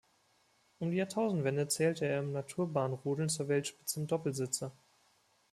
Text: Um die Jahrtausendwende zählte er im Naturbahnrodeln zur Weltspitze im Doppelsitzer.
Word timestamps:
Um 0.79 0.89
die 0.89 0.97
Jahrtausendwende 0.97 1.67
zählte 1.67 2.07
er 2.07 2.21
im 2.21 2.31
Naturbahnrodeln 2.31 3.29
zur 3.29 3.47
Weltspitze 3.49 3.99
im 3.99 4.07
Doppelsitzer. 4.07 4.71